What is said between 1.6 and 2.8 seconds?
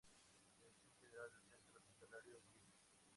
Hospitalario: Lic.